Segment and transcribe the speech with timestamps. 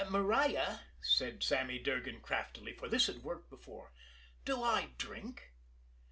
[0.09, 3.91] "Maria," said Sammy Durgan craftily, for this had worked before,
[4.45, 5.51] "do I drink?"